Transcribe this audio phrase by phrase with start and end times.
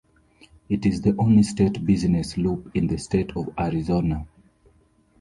[0.67, 4.25] It is the only state business loop in the state of Arizona.